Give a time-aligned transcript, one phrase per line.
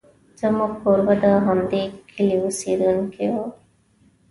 [0.39, 3.35] زموږ کوربه د همدې کلي اوسېدونکی و.